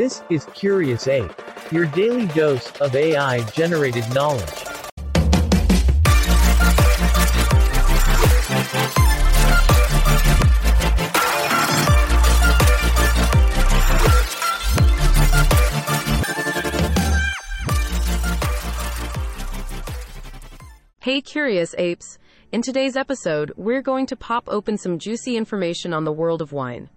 This 0.00 0.22
is 0.30 0.46
Curious 0.54 1.06
Ape, 1.08 1.30
your 1.70 1.84
daily 1.84 2.26
dose 2.28 2.72
of 2.80 2.96
AI 2.96 3.44
generated 3.50 4.04
knowledge. 4.14 4.48
Hey 21.00 21.20
curious 21.20 21.74
apes! 21.76 22.16
In 22.50 22.62
today's 22.62 22.96
episode, 22.96 23.52
we're 23.54 23.82
going 23.82 24.06
to 24.06 24.16
pop 24.16 24.44
open 24.46 24.78
some 24.78 24.98
juicy 24.98 25.36
information 25.36 25.92
on 25.92 26.04
the 26.04 26.12
world 26.12 26.40
of 26.40 26.52
wine. 26.52 26.88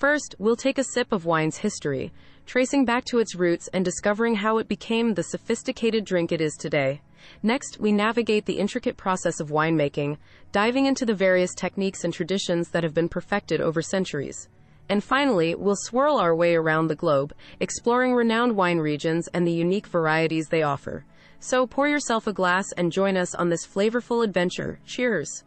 First, 0.00 0.34
we'll 0.38 0.56
take 0.56 0.78
a 0.78 0.84
sip 0.84 1.12
of 1.12 1.26
wine's 1.26 1.58
history, 1.58 2.10
tracing 2.50 2.84
back 2.84 3.04
to 3.04 3.20
its 3.20 3.36
roots 3.36 3.68
and 3.72 3.84
discovering 3.84 4.34
how 4.34 4.58
it 4.58 4.66
became 4.66 5.14
the 5.14 5.22
sophisticated 5.22 6.04
drink 6.04 6.32
it 6.32 6.40
is 6.40 6.56
today. 6.56 7.00
Next, 7.44 7.78
we 7.78 7.92
navigate 7.92 8.44
the 8.44 8.58
intricate 8.58 8.96
process 8.96 9.38
of 9.38 9.50
winemaking, 9.50 10.16
diving 10.50 10.86
into 10.86 11.06
the 11.06 11.14
various 11.14 11.54
techniques 11.54 12.02
and 12.02 12.12
traditions 12.12 12.70
that 12.70 12.82
have 12.82 12.92
been 12.92 13.08
perfected 13.08 13.60
over 13.60 13.80
centuries. 13.80 14.48
And 14.88 15.04
finally, 15.04 15.54
we'll 15.54 15.76
swirl 15.76 16.16
our 16.16 16.34
way 16.34 16.56
around 16.56 16.88
the 16.88 16.96
globe, 16.96 17.32
exploring 17.60 18.14
renowned 18.14 18.56
wine 18.56 18.78
regions 18.78 19.28
and 19.28 19.46
the 19.46 19.52
unique 19.52 19.86
varieties 19.86 20.48
they 20.48 20.64
offer. 20.64 21.04
So 21.38 21.68
pour 21.68 21.86
yourself 21.86 22.26
a 22.26 22.32
glass 22.32 22.72
and 22.72 22.90
join 22.90 23.16
us 23.16 23.32
on 23.32 23.48
this 23.48 23.64
flavorful 23.64 24.24
adventure. 24.24 24.80
Cheers! 24.84 25.44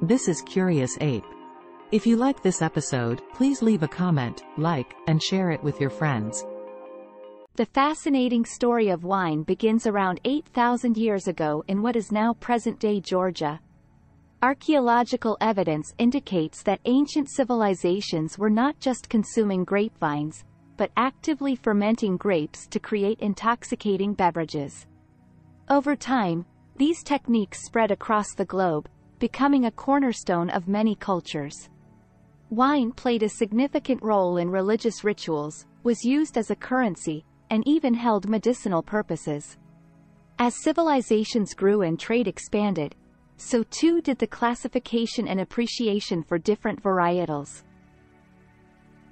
This 0.00 0.28
is 0.28 0.40
Curious 0.42 0.96
Ape. 1.00 1.33
If 1.92 2.06
you 2.06 2.16
like 2.16 2.42
this 2.42 2.62
episode, 2.62 3.22
please 3.34 3.62
leave 3.62 3.82
a 3.82 3.88
comment, 3.88 4.42
like, 4.56 4.94
and 5.06 5.22
share 5.22 5.50
it 5.50 5.62
with 5.62 5.80
your 5.80 5.90
friends. 5.90 6.44
The 7.56 7.66
fascinating 7.66 8.44
story 8.44 8.88
of 8.88 9.04
wine 9.04 9.42
begins 9.42 9.86
around 9.86 10.20
8,000 10.24 10.96
years 10.96 11.28
ago 11.28 11.62
in 11.68 11.82
what 11.82 11.94
is 11.94 12.10
now 12.10 12.34
present-day 12.34 13.00
Georgia. 13.00 13.60
Archaeological 14.42 15.36
evidence 15.40 15.94
indicates 15.98 16.62
that 16.64 16.80
ancient 16.86 17.30
civilizations 17.30 18.38
were 18.38 18.50
not 18.50 18.80
just 18.80 19.08
consuming 19.08 19.62
grapevines, 19.62 20.44
but 20.76 20.90
actively 20.96 21.54
fermenting 21.54 22.16
grapes 22.16 22.66
to 22.68 22.80
create 22.80 23.20
intoxicating 23.20 24.14
beverages. 24.14 24.86
Over 25.68 25.94
time, 25.94 26.44
these 26.76 27.04
techniques 27.04 27.64
spread 27.64 27.90
across 27.90 28.34
the 28.34 28.46
globe, 28.46 28.88
becoming 29.20 29.66
a 29.66 29.70
cornerstone 29.70 30.50
of 30.50 30.66
many 30.66 30.96
cultures. 30.96 31.68
Wine 32.54 32.92
played 32.92 33.24
a 33.24 33.28
significant 33.28 34.00
role 34.00 34.36
in 34.36 34.48
religious 34.48 35.02
rituals, 35.02 35.66
was 35.82 36.04
used 36.04 36.38
as 36.38 36.52
a 36.52 36.54
currency, 36.54 37.24
and 37.50 37.66
even 37.66 37.92
held 37.92 38.28
medicinal 38.28 38.80
purposes. 38.80 39.58
As 40.38 40.62
civilizations 40.62 41.52
grew 41.52 41.82
and 41.82 41.98
trade 41.98 42.28
expanded, 42.28 42.94
so 43.38 43.64
too 43.64 44.00
did 44.00 44.18
the 44.18 44.28
classification 44.28 45.26
and 45.26 45.40
appreciation 45.40 46.22
for 46.22 46.38
different 46.38 46.80
varietals. 46.80 47.64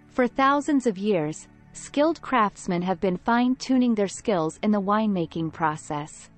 For 0.07 0.29
thousands 0.29 0.87
of 0.87 0.97
years, 0.97 1.48
skilled 1.73 2.23
craftsmen 2.23 2.83
have 2.83 3.01
been 3.01 3.17
fine-tuning 3.17 3.97
their 3.97 4.07
skills 4.07 4.61
in 4.63 4.70
the 4.70 4.81
winemaking 4.81 5.53
process. 5.53 6.31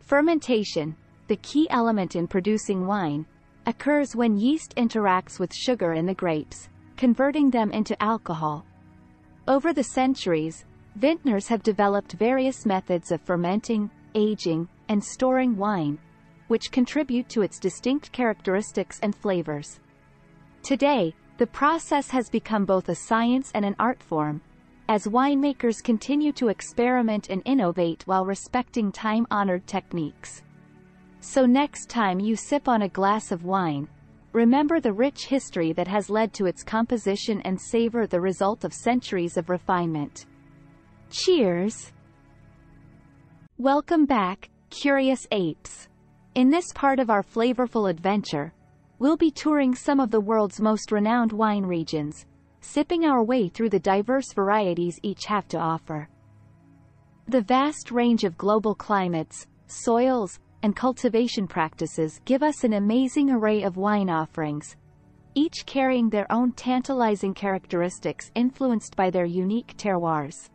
Fermentation, 0.00 0.96
the 1.28 1.36
key 1.36 1.68
element 1.68 2.16
in 2.16 2.26
producing 2.26 2.86
wine, 2.86 3.26
occurs 3.66 4.16
when 4.16 4.38
yeast 4.38 4.74
interacts 4.76 5.38
with 5.38 5.54
sugar 5.54 5.92
in 5.92 6.06
the 6.06 6.14
grapes, 6.14 6.68
converting 6.96 7.50
them 7.50 7.70
into 7.70 8.00
alcohol. 8.02 8.64
Over 9.48 9.72
the 9.72 9.84
centuries, 9.84 10.64
vintners 10.96 11.48
have 11.48 11.62
developed 11.62 12.12
various 12.12 12.66
methods 12.66 13.10
of 13.12 13.20
fermenting, 13.20 13.90
aging, 14.14 14.68
and 14.88 15.02
storing 15.02 15.56
wine, 15.56 15.98
which 16.48 16.70
contribute 16.70 17.28
to 17.30 17.42
its 17.42 17.58
distinct 17.58 18.12
characteristics 18.12 19.00
and 19.02 19.14
flavors. 19.14 19.80
Today, 20.62 21.14
the 21.38 21.46
process 21.46 22.10
has 22.10 22.28
become 22.28 22.64
both 22.64 22.88
a 22.88 22.94
science 22.94 23.50
and 23.54 23.64
an 23.64 23.74
art 23.78 24.02
form, 24.02 24.40
as 24.88 25.06
winemakers 25.06 25.82
continue 25.82 26.32
to 26.32 26.48
experiment 26.48 27.30
and 27.30 27.42
innovate 27.46 28.06
while 28.06 28.26
respecting 28.26 28.92
time-honored 28.92 29.66
techniques. 29.66 30.42
So 31.24 31.46
next 31.46 31.88
time 31.88 32.18
you 32.18 32.34
sip 32.34 32.66
on 32.66 32.82
a 32.82 32.88
glass 32.88 33.30
of 33.30 33.44
wine, 33.44 33.86
remember 34.32 34.80
the 34.80 34.92
rich 34.92 35.26
history 35.26 35.72
that 35.74 35.86
has 35.86 36.10
led 36.10 36.32
to 36.34 36.46
its 36.46 36.64
composition 36.64 37.40
and 37.42 37.58
savor 37.60 38.08
the 38.08 38.20
result 38.20 38.64
of 38.64 38.74
centuries 38.74 39.36
of 39.36 39.48
refinement. 39.48 40.26
Cheers! 41.10 41.92
Welcome 43.56 44.04
back, 44.04 44.50
curious 44.70 45.24
apes. 45.30 45.86
In 46.34 46.50
this 46.50 46.72
part 46.74 46.98
of 46.98 47.08
our 47.08 47.22
flavorful 47.22 47.88
adventure, 47.88 48.52
we'll 48.98 49.16
be 49.16 49.30
touring 49.30 49.76
some 49.76 50.00
of 50.00 50.10
the 50.10 50.20
world's 50.20 50.60
most 50.60 50.90
renowned 50.90 51.30
wine 51.30 51.64
regions, 51.64 52.26
sipping 52.62 53.04
our 53.04 53.22
way 53.22 53.48
through 53.48 53.70
the 53.70 53.78
diverse 53.78 54.32
varieties 54.32 54.98
each 55.04 55.26
have 55.26 55.46
to 55.48 55.56
offer. 55.56 56.08
The 57.28 57.42
vast 57.42 57.92
range 57.92 58.24
of 58.24 58.36
global 58.36 58.74
climates, 58.74 59.46
soils, 59.68 60.40
and 60.62 60.76
cultivation 60.76 61.46
practices 61.46 62.20
give 62.24 62.42
us 62.42 62.64
an 62.64 62.74
amazing 62.74 63.30
array 63.30 63.62
of 63.62 63.76
wine 63.76 64.08
offerings, 64.08 64.76
each 65.34 65.66
carrying 65.66 66.08
their 66.08 66.30
own 66.30 66.52
tantalizing 66.52 67.34
characteristics 67.34 68.30
influenced 68.34 68.96
by 68.96 69.10
their 69.10 69.24
unique 69.24 69.74
terroirs. 69.76 70.50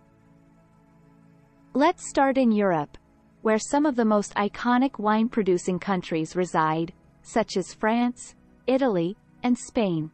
Let's 1.74 2.10
start 2.10 2.38
in 2.38 2.52
Europe, 2.52 2.98
where 3.42 3.60
some 3.60 3.86
of 3.86 3.96
the 3.96 4.06
most 4.06 4.34
iconic 4.36 5.00
wine-producing 5.00 5.80
countries 5.80 6.36
reside, 6.36 6.94
such 7.22 7.58
as 7.58 7.74
France, 7.74 8.36
Italy, 8.68 9.16
and 9.44 9.58
Spain. 9.58 10.12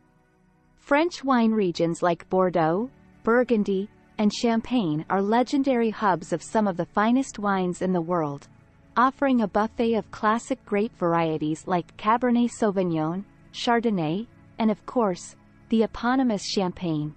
French 0.78 1.24
wine 1.24 1.52
regions 1.52 2.04
like 2.04 2.30
Bordeaux, 2.30 2.90
Burgundy, 3.24 3.90
and 4.18 4.34
Champagne 4.34 5.06
are 5.10 5.22
legendary 5.22 5.90
hubs 5.90 6.34
of 6.34 6.44
some 6.44 6.68
of 6.68 6.78
the 6.78 6.86
finest 6.86 7.40
wines 7.40 7.82
in 7.82 7.94
the 7.94 8.02
world, 8.02 8.48
offering 8.96 9.42
a 9.42 9.48
buffet 9.48 9.96
of 9.96 10.12
classic 10.12 10.64
grape 10.66 10.96
varieties 10.98 11.66
like 11.68 11.98
Cabernet 11.98 12.52
Sauvignon, 12.52 13.26
Chardonnay, 13.52 14.28
and 14.60 14.70
of 14.70 14.86
course, 14.86 15.36
the 15.70 15.84
eponymous 15.84 16.46
Champagne. 16.46 17.14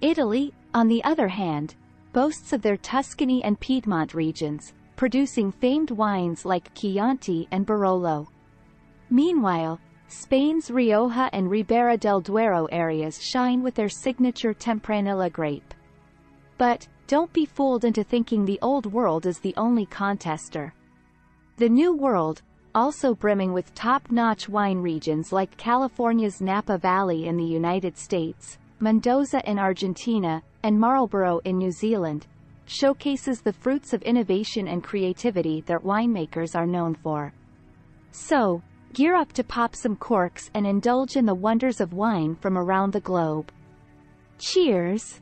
Italy, 0.00 0.52
on 0.72 0.88
the 0.88 1.02
other 1.04 1.28
hand, 1.28 1.74
boasts 2.12 2.52
of 2.52 2.62
their 2.62 2.76
Tuscany 2.76 3.42
and 3.42 3.58
Piedmont 3.58 4.14
regions, 4.14 4.72
producing 4.96 5.50
famed 5.50 5.90
wines 5.90 6.44
like 6.44 6.72
Chianti 6.74 7.48
and 7.50 7.66
Barolo. 7.66 8.28
Meanwhile, 9.10 9.80
Spain's 10.06 10.70
Rioja 10.70 11.28
and 11.32 11.50
Ribera 11.50 11.96
del 11.96 12.20
Duero 12.20 12.66
areas 12.66 13.20
shine 13.22 13.62
with 13.62 13.74
their 13.74 13.88
signature 13.88 14.54
Tempranillo 14.54 15.32
grape. 15.32 15.74
But, 16.56 16.86
don't 17.06 17.32
be 17.32 17.44
fooled 17.44 17.84
into 17.84 18.04
thinking 18.04 18.44
the 18.44 18.60
Old 18.62 18.86
World 18.86 19.26
is 19.26 19.40
the 19.40 19.54
only 19.56 19.86
contester. 19.86 20.72
The 21.56 21.68
New 21.68 21.94
World, 21.94 22.42
also 22.74 23.14
brimming 23.14 23.52
with 23.52 23.74
top-notch 23.76 24.48
wine 24.48 24.78
regions 24.78 25.32
like 25.32 25.56
California's 25.56 26.40
Napa 26.40 26.78
Valley 26.78 27.26
in 27.26 27.36
the 27.36 27.44
United 27.44 27.96
States, 27.96 28.58
Mendoza 28.80 29.40
in 29.48 29.60
Argentina, 29.60 30.42
and 30.64 30.80
Marlborough 30.80 31.40
in 31.44 31.56
New 31.58 31.70
Zealand, 31.70 32.26
showcases 32.66 33.40
the 33.40 33.52
fruits 33.52 33.92
of 33.92 34.02
innovation 34.02 34.66
and 34.66 34.82
creativity 34.82 35.60
that 35.66 35.84
winemakers 35.84 36.56
are 36.56 36.66
known 36.66 36.96
for. 36.96 37.32
So, 38.10 38.60
Gear 38.92 39.14
up 39.14 39.32
to 39.34 39.44
pop 39.44 39.76
some 39.76 39.94
corks 39.94 40.50
and 40.54 40.66
indulge 40.66 41.14
in 41.14 41.24
the 41.24 41.34
wonders 41.36 41.80
of 41.80 41.92
wine 41.92 42.34
from 42.34 42.58
around 42.58 42.92
the 42.92 43.00
globe. 43.00 43.52
Cheers! 44.38 45.20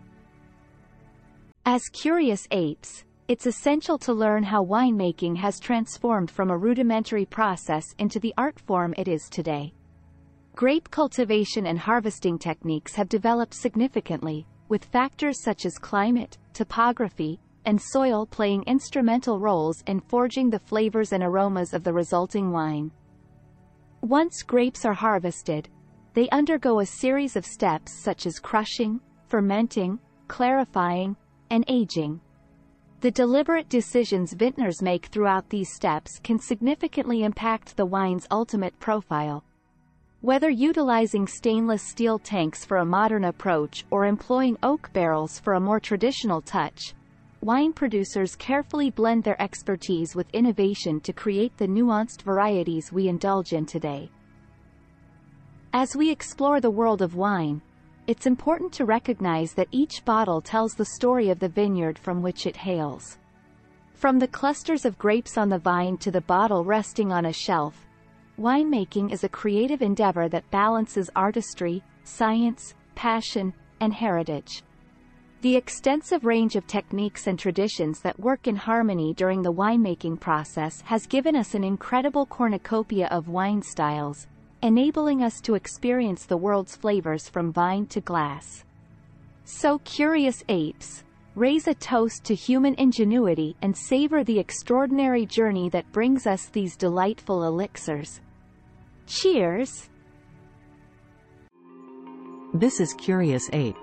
As 1.67 1.83
curious 1.93 2.47
apes, 2.51 3.05
it's 3.29 3.47
essential 3.47 3.99
to 3.99 4.13
learn 4.13 4.43
how 4.43 4.65
winemaking 4.65 5.37
has 5.37 5.61
transformed 5.61 6.31
from 6.31 6.51
a 6.51 6.59
rudimentary 6.59 7.25
process 7.25 7.85
into 7.99 8.19
the 8.19 8.35
art 8.37 8.59
form 8.59 8.95
it 8.99 9.07
is 9.07 9.29
today. 9.31 9.73
Grape 10.55 10.91
cultivation 10.91 11.67
and 11.67 11.79
harvesting 11.79 12.39
techniques 12.39 12.95
have 12.95 13.09
developed 13.09 13.55
significantly, 13.55 14.47
with 14.69 14.85
factors 14.87 15.43
such 15.43 15.65
as 15.65 15.79
climate, 15.79 16.37
topography, 16.53 17.39
and 17.65 17.81
soil 17.81 18.27
playing 18.27 18.65
instrumental 18.65 19.39
roles 19.39 19.83
in 19.87 20.01
forging 20.01 20.51
the 20.51 20.59
flavors 20.59 21.13
and 21.13 21.23
aromas 21.23 21.73
of 21.73 21.85
the 21.85 21.93
resulting 21.93 22.51
wine. 22.51 22.91
Once 24.01 24.43
grapes 24.43 24.85
are 24.85 24.93
harvested, 24.93 25.69
they 26.15 26.29
undergo 26.31 26.81
a 26.81 26.87
series 26.87 27.37
of 27.37 27.47
steps 27.47 28.03
such 28.03 28.27
as 28.27 28.41
crushing, 28.41 29.01
fermenting, 29.29 29.99
clarifying, 30.27 31.17
and 31.51 31.65
aging. 31.69 32.21
The 33.03 33.11
deliberate 33.11 33.69
decisions 33.69 34.33
vintners 34.33 34.81
make 34.81 35.07
throughout 35.07 35.49
these 35.49 35.75
steps 35.75 36.21
can 36.23 36.39
significantly 36.39 37.25
impact 37.25 37.77
the 37.77 37.85
wine's 37.85 38.29
ultimate 38.31 38.79
profile. 38.79 39.43
Whether 40.21 40.49
utilizing 40.49 41.27
stainless 41.27 41.83
steel 41.83 42.21
tanks 42.21 42.65
for 42.65 42.77
a 42.77 42.85
modern 42.85 43.25
approach 43.25 43.85
or 43.91 44.07
employing 44.07 44.57
oak 44.63 44.89
barrels 44.93 45.41
for 45.41 45.55
a 45.55 45.61
more 45.61 45.81
traditional 45.81 46.41
touch, 46.41 46.95
wine 47.41 47.73
producers 47.73 48.37
carefully 48.37 48.91
blend 48.91 49.25
their 49.25 49.43
expertise 49.43 50.15
with 50.15 50.33
innovation 50.33 51.01
to 51.01 51.13
create 51.13 51.57
the 51.57 51.67
nuanced 51.67 52.23
varieties 52.23 52.93
we 52.93 53.09
indulge 53.09 53.53
in 53.53 53.67
today. 53.67 54.13
As 55.73 55.97
we 55.97 56.09
explore 56.09 56.61
the 56.61 56.71
world 56.71 57.03
of 57.03 57.17
wine, 57.17 57.63
it's 58.07 58.27
important 58.27 58.73
to 58.73 58.85
recognize 58.85 59.55
that 59.55 59.69
each 59.71 60.05
bottle 60.05 60.41
tells 60.41 60.75
the 60.75 60.85
story 60.85 61.31
of 61.31 61.39
the 61.39 61.49
vineyard 61.49 61.97
from 61.97 62.21
which 62.21 62.47
it 62.47 62.57
hails. 62.57 63.19
From 63.95 64.19
the 64.19 64.27
clusters 64.27 64.85
of 64.85 64.99
grapes 64.99 65.39
on 65.39 65.49
the 65.49 65.59
vine 65.59 65.97
to 65.99 66.11
the 66.11 66.21
bottle 66.21 66.65
resting 66.65 67.13
on 67.13 67.27
a 67.27 67.33
shelf, 67.33 67.87
winemaking 68.41 69.13
is 69.13 69.23
a 69.23 69.29
creative 69.29 69.83
endeavor 69.83 70.29
that 70.29 70.51
balances 70.51 71.11
artistry, 71.15 71.81
science, 72.03 72.75
passion, 72.97 73.55
and 73.81 73.95
heritage. 73.95 74.65
The 75.43 75.55
extensive 75.55 76.25
range 76.25 76.57
of 76.57 76.67
techniques 76.67 77.29
and 77.29 77.39
traditions 77.39 78.01
that 78.01 78.19
work 78.19 78.49
in 78.49 78.57
harmony 78.57 79.15
during 79.15 79.43
the 79.43 79.53
winemaking 79.53 80.19
process 80.19 80.81
has 80.83 81.07
given 81.07 81.37
us 81.37 81.55
an 81.55 81.63
incredible 81.63 82.27
cornucopia 82.27 83.07
of 83.13 83.29
wine 83.29 83.63
styles, 83.63 84.27
enabling 84.63 85.25
us 85.25 85.41
to 85.41 85.55
experience 85.55 86.25
the 86.25 86.37
world's 86.37 86.77
flavors 86.77 87.29
from 87.29 87.53
vine 87.53 87.87
to 87.87 88.01
glass. 88.01 88.65
So 89.45 89.79
curious 89.81 90.45
apes, 90.49 91.03
raise 91.35 91.67
a 91.67 91.75
toast 91.75 92.23
to 92.25 92.35
human 92.35 92.77
ingenuity 92.77 93.57
and 93.61 93.77
savor 93.77 94.23
the 94.23 94.39
extraordinary 94.39 95.27
journey 95.27 95.69
that 95.71 95.91
brings 95.91 96.29
us 96.29 96.47
these 96.47 96.77
delightful 96.77 97.45
elixirs. 97.45 98.21
Cheers! 99.07 99.89
This 102.55 102.79
is 102.79 102.95
Curious 102.95 103.51
Ape. 103.53 103.77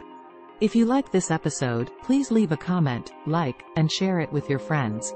If 0.62 0.76
you 0.76 0.86
like 0.86 1.12
this 1.12 1.30
episode, 1.30 1.92
please 2.04 2.32
leave 2.32 2.52
a 2.54 2.58
comment, 2.58 3.12
like, 3.26 3.64
and 3.76 3.92
share 3.92 4.20
it 4.20 4.32
with 4.32 4.50
your 4.50 4.60
friends. 4.60 5.14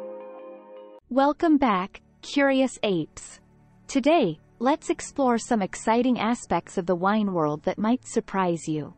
Welcome 1.09 1.57
back, 1.57 2.01
Curious 2.21 2.79
Apes. 2.83 3.39
Today, 3.87 4.39
let's 4.63 4.89
explore 4.89 5.37
some 5.37 5.61
exciting 5.61 6.17
aspects 6.17 6.77
of 6.77 6.85
the 6.85 6.95
wine 6.95 7.33
world 7.33 7.61
that 7.63 7.77
might 7.77 8.07
surprise 8.07 8.65
you. 8.65 8.93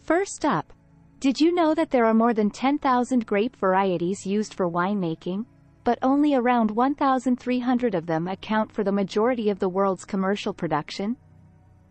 First 0.00 0.46
up, 0.46 0.72
did 1.20 1.38
you 1.38 1.54
know 1.54 1.74
that 1.74 1.90
there 1.90 2.06
are 2.06 2.14
more 2.14 2.32
than 2.32 2.48
10,000 2.48 3.26
grape 3.26 3.54
varieties 3.56 4.24
used 4.24 4.54
for 4.54 4.66
winemaking? 4.66 5.44
But 5.84 5.98
only 6.00 6.34
around 6.34 6.70
1,300 6.70 7.94
of 7.94 8.06
them 8.06 8.28
account 8.28 8.72
for 8.72 8.82
the 8.82 8.90
majority 8.90 9.50
of 9.50 9.58
the 9.58 9.68
world's 9.68 10.06
commercial 10.06 10.54
production? 10.54 11.18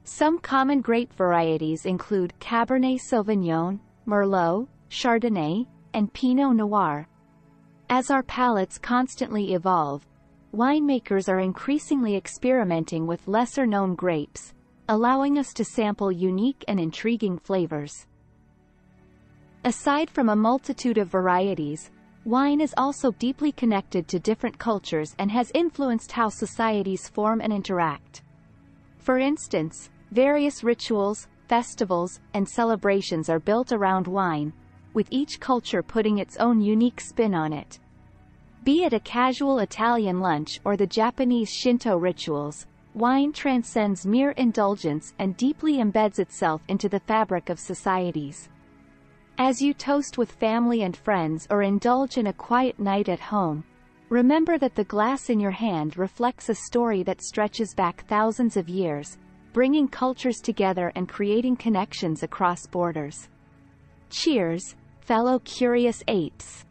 Some 0.04 0.40
common 0.40 0.82
grape 0.82 1.14
varieties 1.14 1.86
include 1.86 2.34
Cabernet 2.40 3.00
Sauvignon, 3.00 3.80
Merlot, 4.08 4.68
Chardonnay, 4.90 5.68
and 5.94 6.12
Pinot 6.14 6.56
Noir. 6.56 7.08
As 7.92 8.10
our 8.10 8.24
palates 8.24 8.80
constantly 8.80 9.54
evolve, 9.54 10.07
winemakers 10.56 11.30
are 11.30 11.40
increasingly 11.40 12.16
experimenting 12.16 13.08
with 13.08 13.28
lesser-known 13.28 13.96
grapes, 13.96 14.54
allowing 14.90 15.38
us 15.38 15.54
to 15.54 15.64
sample 15.64 16.12
unique 16.12 16.64
and 16.68 16.80
intriguing 16.80 17.38
flavors. 17.38 18.06
Aside 19.64 20.10
from 20.10 20.30
a 20.30 20.36
multitude 20.36 20.98
of 20.98 21.10
varieties, 21.10 21.92
wine 22.26 22.62
is 22.62 22.74
also 22.78 23.12
deeply 23.12 23.52
connected 23.52 24.08
to 24.08 24.20
different 24.20 24.58
cultures 24.58 25.16
and 25.20 25.32
has 25.32 25.52
influenced 25.54 26.12
how 26.12 26.30
societies 26.30 27.08
form 27.10 27.42
and 27.42 27.52
interact. 27.52 28.22
For 28.98 29.18
instance, 29.18 29.90
Various 30.12 30.64
rituals, 30.64 31.28
festivals, 31.50 32.22
and 32.34 32.48
celebrations 32.48 33.30
are 33.30 33.40
built 33.40 33.74
around 33.74 34.08
wine, 34.08 34.54
with 34.94 35.08
each 35.12 35.40
culture 35.42 35.84
putting 35.84 36.20
its 36.20 36.38
own 36.38 36.62
unique 36.62 37.02
spin 37.02 37.34
on 37.34 37.52
it. 37.52 37.80
Be 38.68 38.84
it 38.84 38.92
a 38.92 39.00
casual 39.00 39.60
Italian 39.60 40.20
lunch 40.20 40.60
or 40.66 40.76
the 40.76 40.86
Japanese 40.86 41.50
Shinto 41.50 41.96
rituals, 41.96 42.68
wine 42.96 43.32
transcends 43.32 44.06
mere 44.06 44.32
indulgence 44.32 45.14
and 45.20 45.38
deeply 45.38 45.78
embeds 45.78 46.20
itself 46.20 46.62
into 46.68 46.90
the 46.90 47.00
fabric 47.00 47.50
of 47.50 47.62
societies. 47.62 48.50
As 49.38 49.62
you 49.62 49.74
toast 49.74 50.18
with 50.18 50.34
family 50.34 50.82
and 50.82 50.98
friends 50.98 51.48
or 51.50 51.62
indulge 51.62 52.18
in 52.18 52.28
a 52.28 52.34
quiet 52.34 52.78
night 52.78 53.08
at 53.08 53.22
home, 53.22 53.64
remember 54.10 54.58
that 54.58 54.76
the 54.76 54.84
glass 54.84 55.30
in 55.30 55.40
your 55.40 55.52
hand 55.52 55.96
reflects 55.96 56.50
a 56.50 56.56
story 56.56 57.04
that 57.04 57.22
stretches 57.22 57.74
back 57.74 58.06
thousands 58.08 58.58
of 58.58 58.68
years, 58.68 59.18
bringing 59.54 59.88
cultures 59.88 60.42
together 60.42 60.92
and 60.94 61.08
creating 61.08 61.56
connections 61.56 62.22
across 62.22 62.68
borders. 62.68 63.30
Cheers, 64.10 64.76
fellow 65.00 65.40
curious 65.46 66.04
apes. 66.10 66.66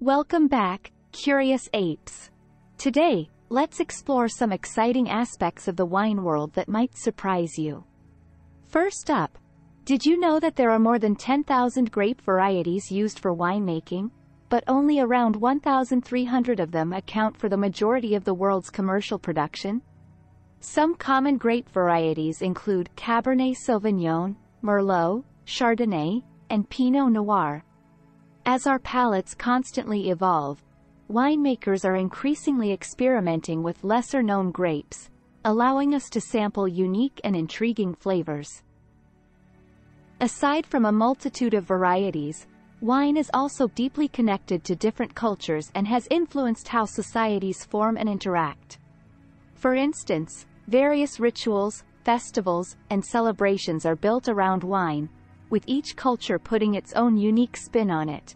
Welcome 0.00 0.48
back, 0.48 0.92
curious 1.12 1.70
apes. 1.72 2.30
Today, 2.76 3.30
let's 3.48 3.80
explore 3.80 4.28
some 4.28 4.52
exciting 4.52 5.08
aspects 5.08 5.68
of 5.68 5.76
the 5.76 5.86
wine 5.86 6.22
world 6.22 6.52
that 6.52 6.68
might 6.68 6.98
surprise 6.98 7.58
you. 7.58 7.82
First 8.66 9.08
up, 9.08 9.38
did 9.86 10.04
you 10.04 10.20
know 10.20 10.38
that 10.38 10.54
there 10.54 10.70
are 10.70 10.78
more 10.78 10.98
than 10.98 11.16
10,000 11.16 11.90
grape 11.90 12.20
varieties 12.20 12.92
used 12.92 13.20
for 13.20 13.34
winemaking? 13.34 14.10
But 14.50 14.64
only 14.68 15.00
around 15.00 15.34
1,300 15.34 16.60
of 16.60 16.72
them 16.72 16.92
account 16.92 17.34
for 17.34 17.48
the 17.48 17.56
majority 17.56 18.14
of 18.14 18.24
the 18.24 18.34
world's 18.34 18.68
commercial 18.68 19.18
production? 19.18 19.80
Some 20.60 20.94
common 20.94 21.38
grape 21.38 21.70
varieties 21.70 22.42
include 22.42 22.90
Cabernet 22.96 23.56
Sauvignon, 23.56 24.36
Merlot, 24.62 25.24
Chardonnay, 25.46 26.22
and 26.50 26.68
Pinot 26.68 27.12
Noir. 27.12 27.64
As 28.46 28.66
our 28.66 28.78
palates 28.78 29.34
constantly 29.34 30.08
evolve, 30.08 30.62
winemakers 31.10 31.84
are 31.84 31.96
increasingly 31.96 32.72
experimenting 32.72 33.62
with 33.62 33.84
lesser-known 33.84 34.52
grapes, 34.52 35.10
allowing 35.44 35.94
us 35.94 36.08
to 36.10 36.20
sample 36.20 36.66
unique 36.66 37.20
and 37.24 37.36
intriguing 37.36 37.94
flavors. 37.94 38.62
Aside 40.20 40.64
from 40.64 40.86
a 40.86 40.92
multitude 40.92 41.52
of 41.52 41.64
varieties, 41.64 42.46
wine 42.80 43.16
is 43.16 43.30
also 43.34 43.68
deeply 43.68 44.08
connected 44.08 44.64
to 44.64 44.76
different 44.76 45.14
cultures 45.14 45.70
and 45.74 45.86
has 45.86 46.08
influenced 46.10 46.68
how 46.68 46.84
societies 46.86 47.64
form 47.64 47.98
and 47.98 48.08
interact. 48.08 48.78
For 49.54 49.74
instance, 49.74 50.46
Various 50.68 51.20
rituals, 51.20 51.84
festivals, 52.02 52.76
and 52.90 53.04
celebrations 53.04 53.86
are 53.86 53.94
built 53.94 54.28
around 54.28 54.64
wine, 54.64 55.08
with 55.50 55.64
each 55.66 55.96
culture 55.96 56.38
putting 56.38 56.74
its 56.74 56.92
own 56.94 57.16
unique 57.16 57.56
spin 57.56 57.90
on 57.90 58.08
it. 58.08 58.34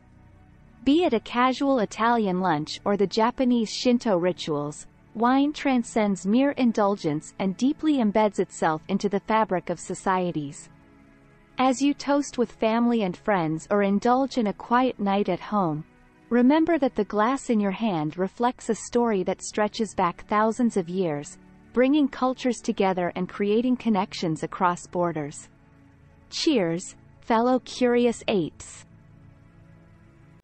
Be 0.85 1.05
it 1.05 1.13
a 1.13 1.21
casual 1.21 1.81
Italian 1.81 2.41
lunch 2.41 2.81
or 2.85 2.97
the 2.97 3.07
Japanese 3.07 3.71
Shinto 3.71 4.17
rituals, 4.17 4.87
wine 5.15 5.53
transcends 5.53 6.27
mere 6.27 6.53
indulgence 6.53 7.35
and 7.39 7.57
deeply 7.57 7.99
embeds 7.99 8.39
itself 8.39 8.83
into 8.89 9.09
the 9.09 9.21
fabric 9.21 9.71
of 9.71 9.81
societies. 9.81 10.69
As 11.59 11.83
you 11.83 11.93
toast 11.93 12.39
with 12.39 12.53
family 12.53 13.03
and 13.03 13.17
friends 13.17 13.69
or 13.71 13.83
indulge 13.83 14.39
in 14.39 14.47
a 14.47 14.53
quiet 14.53 14.99
night 14.99 15.29
at 15.29 15.41
home, 15.41 15.85
remember 16.31 16.79
that 16.79 16.95
the 16.95 17.05
glass 17.05 17.51
in 17.51 17.61
your 17.61 17.73
hand 17.73 18.17
reflects 18.17 18.71
a 18.71 18.75
story 18.75 19.23
that 19.25 19.43
stretches 19.43 19.95
back 19.95 20.25
thousands 20.27 20.77
of 20.77 20.89
years, 20.89 21.37
bringing 21.73 22.09
cultures 22.09 22.61
together 22.61 23.13
and 23.17 23.29
creating 23.29 23.77
connections 23.77 24.43
across 24.43 24.87
borders. 24.87 25.49
Cheers, 26.31 26.95
fellow 27.31 27.61
curious 27.61 28.25
apes. 28.27 28.85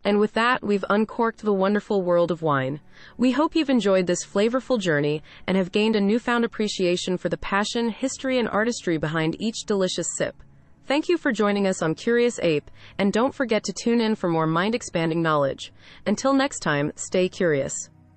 And 0.05 0.21
with 0.21 0.35
that, 0.35 0.62
we've 0.62 0.85
uncorked 0.88 1.43
the 1.43 1.52
wonderful 1.52 2.00
world 2.02 2.31
of 2.31 2.43
wine. 2.43 2.81
We 3.19 3.33
hope 3.33 3.57
you've 3.57 3.71
enjoyed 3.71 4.07
this 4.07 4.25
flavorful 4.25 4.78
journey 4.78 5.21
and 5.49 5.57
have 5.57 5.73
gained 5.73 5.97
a 5.97 6.00
newfound 6.00 6.45
appreciation 6.45 7.19
for 7.19 7.28
the 7.28 7.38
passion, 7.38 7.88
history, 7.88 8.38
and 8.38 8.49
artistry 8.49 8.99
behind 8.99 9.35
each 9.40 9.64
delicious 9.66 10.07
sip. 10.16 10.37
Thank 10.85 11.09
you 11.09 11.19
for 11.19 11.33
joining 11.33 11.66
us 11.66 11.83
on 11.83 11.97
Curious 11.97 12.38
Ape, 12.38 12.71
and 12.99 13.12
don't 13.12 13.35
forget 13.35 13.64
to 13.64 13.73
tune 13.73 14.00
in 14.00 14.14
for 14.14 14.28
more 14.28 14.47
mind 14.47 14.76
expanding 14.76 15.21
knowledge. 15.21 15.73
Until 16.07 16.35
next 16.35 16.61
time, 16.61 16.93
stay 16.95 17.28
curious. 17.28 17.90